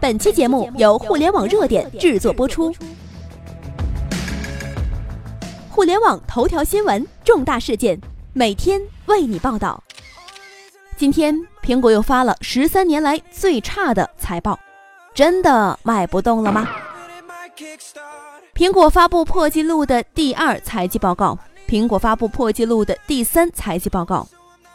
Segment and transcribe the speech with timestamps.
[0.00, 2.72] 本期节目由互联网热点制作播出。
[5.68, 8.00] 互联网头条新闻，重大事件，
[8.32, 9.82] 每天为你报道。
[10.96, 14.58] 今天，苹果又发了十三年来最差的财报，
[15.14, 16.68] 真的卖不动了吗？
[18.54, 21.36] 苹果发布破纪录的第二财季报告，
[21.68, 24.26] 苹果发布破纪录的第三财季报告。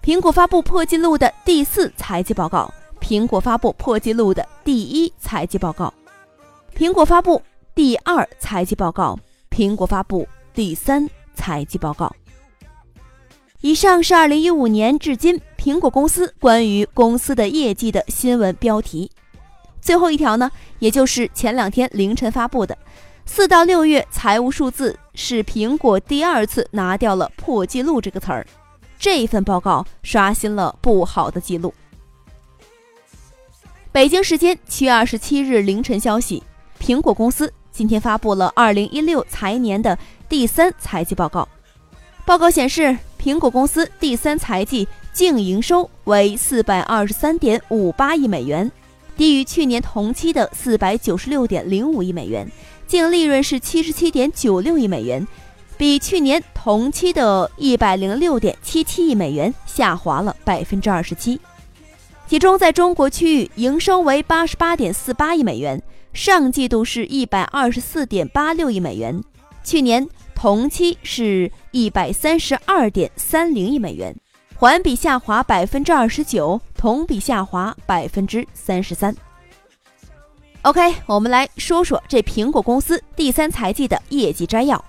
[0.00, 5.92] 苹果发布破纪录的第四财季报告，苹果发布破纪录的第一财季报告，
[6.76, 7.40] 苹果发布
[7.74, 9.18] 第二财季报告，
[9.50, 12.14] 苹果发布第三财季报告。
[13.60, 19.10] 以上是二零一五年至今苹果公司关于公司的业绩的新闻标题。
[19.80, 22.76] 最后一条呢，也就是前两天凌晨发布的
[23.24, 28.46] 四到六月财务数字，是苹果第二次拿掉了破纪录这个词儿。
[28.98, 31.72] 这份报告刷新了不好的记录。
[33.90, 36.42] 北京时间七月二十七日凌晨消息，
[36.78, 41.48] 苹果公司今天发布了二零一六财年的第三财季报告。
[42.26, 48.70] 报告显示，苹果公司第三财季净营收为四百二十三点五八亿美元，
[49.16, 52.46] 低于去年同期的四百九十六点零五亿美元；
[52.86, 55.26] 净利润是七十七点九六亿美元。
[55.78, 61.40] 比去年同期的一百零六点七七亿美元下滑了百分之二十七，
[62.28, 65.82] 其中在中国区域营收为八十八点四八亿美元，
[66.12, 69.18] 上季度是一百二十四点八六亿美元，
[69.64, 74.14] 去年同期是一百三十二点三零亿美元，
[74.56, 79.16] 环比下滑百分之二十九，同比下滑百分之三十三。
[80.62, 84.84] OK，我们来说说这苹果公司第三财季的业绩摘要。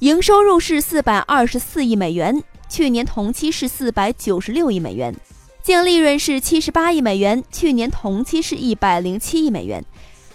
[0.00, 5.14] 营收入是四百二十四亿美元，去年同期是四百九十六亿美元；
[5.62, 9.80] 净利润是七十八亿美元，去年同期是一百零七亿美元；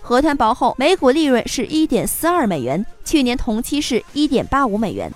[0.00, 5.10] 核团薄后每股利润是一点四二美元，去年同期是一点八五美元；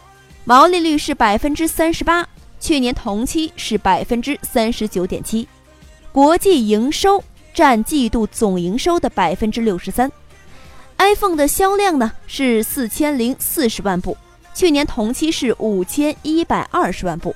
[0.44, 2.26] 毛利率是百分之三十八，
[2.58, 5.46] 去年同期是百分之三十九点七；
[6.10, 7.22] 国际营收
[7.54, 10.10] 占季度总营收的百分之六十三。
[10.98, 14.16] ；iPhone 的销量呢是四千零四十万部。
[14.52, 17.34] 去年同期是五千一百二十万部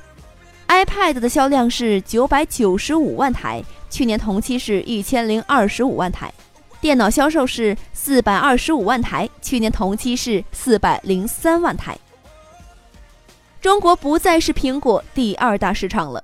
[0.69, 6.32] ，iPad 的销量是九百九十五万台，去年同期是一千零二十五万台。
[6.80, 11.97] 电脑销售是四百二十五万台，去年同期是四百零三万台。
[13.60, 16.22] 中国不再是苹果第二大市场了。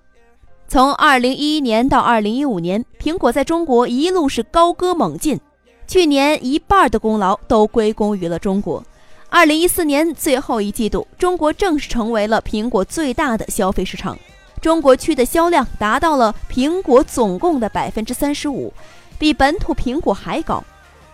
[0.68, 5.40] 从二零一一年到二零一五年，苹果在中国一路是高歌猛进，
[5.86, 8.84] 去年一半的功劳都归功于了中国。
[9.30, 14.18] 二零一四年最后一季度，中国正式成为了苹果最大的消费市场。
[14.60, 18.72] 中国区的销量达到了苹果总共的百分之三十五，
[19.18, 20.62] 比本土苹果还高。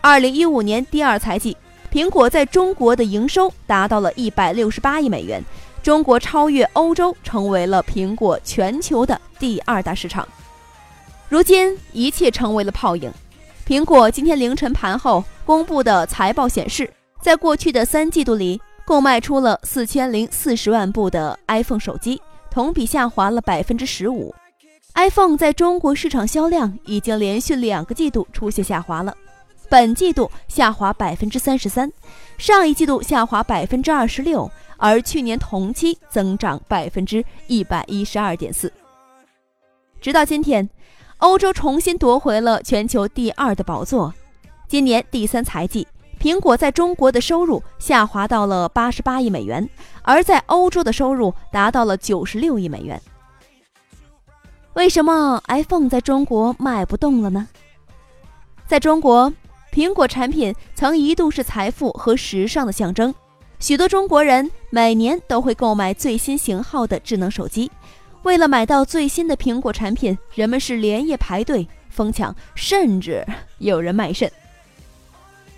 [0.00, 1.56] 二零一五年第二财季，
[1.92, 5.42] 苹果在中国的营收达到了一百六十八亿美元，
[5.82, 10.26] 中国超越欧洲，成为了苹果全球的第二大市场。
[11.28, 13.12] 如今一切成为了泡影。
[13.66, 16.90] 苹果今天凌晨盘后公布的财报显示。
[17.22, 22.22] 在过去的三季度里，共卖出了四千零四十万部的 iPhone 手机，
[22.56, 24.34] 同比下滑了百分之十五。
[24.94, 29.15] iPhone 在中国市场销量已经连续两个季度出现下滑了，
[29.69, 31.93] 本季度下滑百分之三十三，
[32.39, 38.73] 上一季度下滑百分之二十六，而去年同期增长百分之一百一十二点四。
[40.00, 40.67] 直到今天，
[41.19, 44.15] 欧洲重新夺回了全球第二的宝座。
[44.67, 45.87] 今年第三财季。
[46.26, 49.70] 苹果在中国的收入下滑到了八十八亿美元，
[50.03, 53.00] 而在欧洲的收入达到了九十六亿美元。
[54.72, 57.47] 为什么 iPhone 在中国卖不动了呢？
[58.66, 59.32] 在中国，
[59.72, 63.14] 苹果产品曾一度是财富和时尚的象征，
[63.60, 67.70] 许多中国人每年都会购买最新型号的智能手机。
[68.25, 73.25] 为了买到最新的苹果产品，人们是连夜排队疯抢，甚至
[73.58, 74.28] 有人卖肾。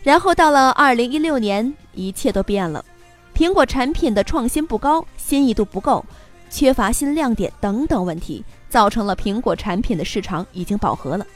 [0.08, 2.82] 然后到了二零一六年，一切都变了。
[3.36, 6.02] 苹果产品的创新不高，新意度不够，
[6.48, 11.26] 缺乏新亮点等等问题，造成了苹果产品的市场已经饱和了。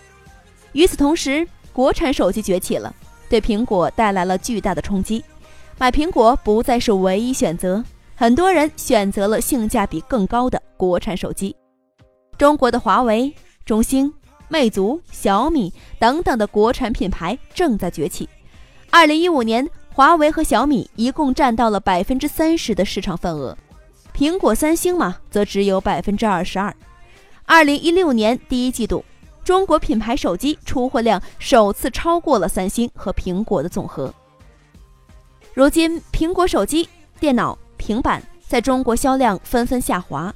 [0.73, 2.95] 与此同时，国产手机崛起了，
[3.29, 5.23] 对苹果带来了巨大的冲击。
[5.77, 7.85] 买苹果不再是唯一选择，
[8.17, 11.55] 很多人选择了性价比更高的国产手机。
[12.39, 13.35] 中国的华为、
[13.67, 14.11] 中兴、
[14.49, 18.27] 魅族、小米等等的国产品牌正在崛起。
[18.95, 23.57] 二零一五年，华为和小米一共占到了百分之三十的市场份额，
[24.15, 26.77] 苹果、三星嘛，则只有百分之二十二。
[27.47, 29.03] 二零一六年第一季度，
[29.43, 34.13] 中国品牌手机出货量首次超过了三星和苹果的总和。
[35.55, 36.87] 如今，苹果手机、
[37.19, 40.33] 电脑、平板在中国销量纷纷下滑。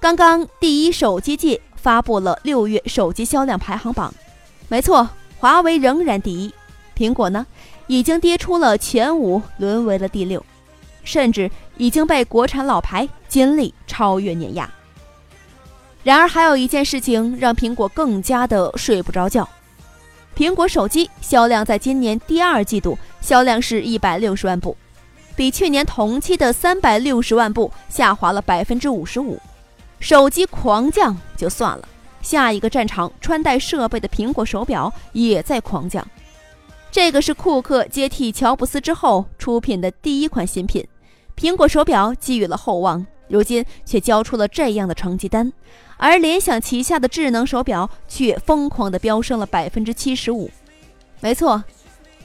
[0.00, 4.12] 刚刚，第一手机界发布了六月手机销量排行榜，
[4.68, 5.06] 没错，
[5.38, 6.54] 华为仍然第一，
[6.96, 7.46] 苹果呢
[7.86, 10.44] 已经跌出了前五，沦为了第六，
[11.04, 14.68] 甚至已经被国产老牌金立超越碾压。
[16.02, 19.48] 然而，还有一件事情让苹果更加的睡不着觉。
[20.36, 24.76] 苹果手机销量在今年第二季度销量是一百六十万部，
[25.34, 29.40] 比去年同期的三百六十万部下滑了百分之五十五。
[29.98, 31.88] 手机狂降就算了，
[32.22, 36.06] 下一个战场穿戴设备的苹果手表也在狂降。
[36.96, 40.88] 这个是库克接替乔布斯之后出品的第一款新品，
[41.36, 43.06] 苹果手表寄予了厚望。
[43.28, 45.52] 如今却交出了这样的成绩单，
[45.98, 50.50] 而联想旗下的智能手表却疯狂地飙升了百分之七十五。
[51.20, 51.62] 没错，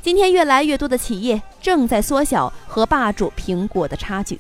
[0.02, 4.40] 今天越来越多的企业正在缩小和霸主苹果的差距。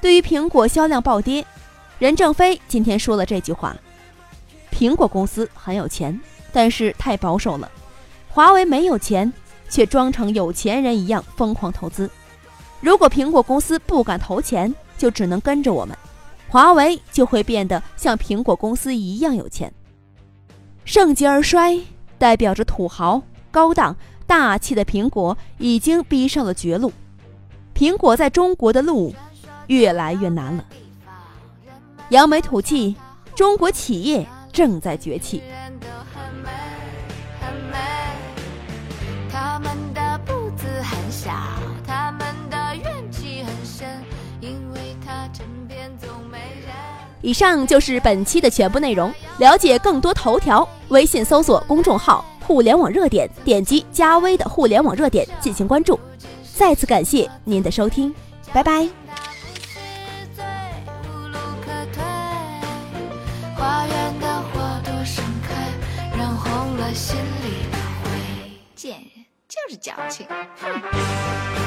[0.00, 1.44] 对于苹果销量暴跌，
[1.98, 3.76] 任正非今天说了这句话
[4.70, 6.20] ：“苹果公司很有钱，
[6.52, 7.68] 但是太保守了；
[8.34, 9.30] 华为没有钱，
[9.68, 12.10] 却装成有钱人一样疯狂投资。
[12.80, 15.98] 如果苹果公司不敢投钱，”就只能跟着我们，
[16.48, 19.72] 华为就会变得像苹果公司一样有钱。
[20.84, 21.80] 盛极而衰，
[22.18, 23.20] 代表着土豪、
[23.50, 23.96] 高档、
[24.28, 26.92] 大气的苹果已经逼上了绝路。
[27.74, 29.12] 苹果在中国的路
[29.66, 30.64] 越来越难了。
[32.10, 32.94] 扬眉吐气，
[33.34, 35.42] 中国企业正在崛起。
[47.22, 49.12] 以上就是本期的全部内容。
[49.38, 55.98] 了解更多头条，微信搜索公众号“互联网热点”，点击加微的“互联网热点”进行关注。
[56.54, 58.14] 再次感谢您的收听，
[58.52, 58.86] 拜拜。
[68.74, 70.26] 贱人就是矫情，
[70.60, 71.61] 哼。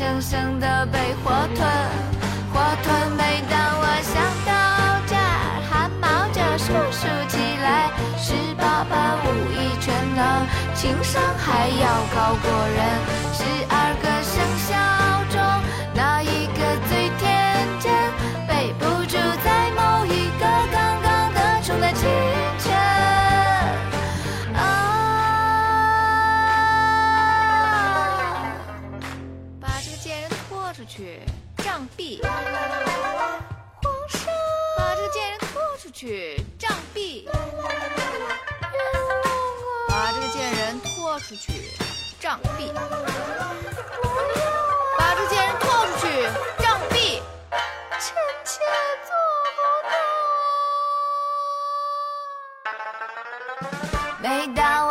[0.00, 1.68] 生生的被活吞，
[2.54, 3.12] 活吞。
[3.18, 4.16] 每当我想
[4.46, 4.50] 到
[5.06, 7.90] 这儿，汗毛就竖竖起来。
[8.16, 12.80] 十八般武艺全能，情商还要高过人。
[13.34, 14.19] 十二个。
[31.80, 32.20] 杖毙。
[32.22, 32.30] 皇
[34.10, 34.20] 上，
[34.76, 35.48] 把这个贱人拖
[35.78, 37.26] 出去，杖毙。
[39.88, 41.72] 把这个贱人拖出去，
[42.20, 42.70] 杖毙。
[44.98, 47.22] 把这个贱人拖出去，杖毙。
[47.98, 48.60] 臣妾
[49.06, 49.10] 做
[49.56, 49.58] 不
[49.88, 49.90] 到。
[54.20, 54.89] 每当。